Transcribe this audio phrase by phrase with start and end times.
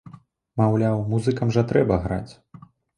[0.61, 2.29] Маўляў, музыкам жа трэба граць!